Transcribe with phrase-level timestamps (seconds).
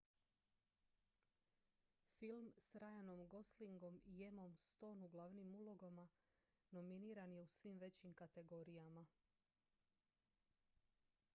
[2.19, 6.07] film s ryanom goslingom i emmom stone u glavnim ulogama
[6.71, 9.05] nominiran je u svim većim kategorijama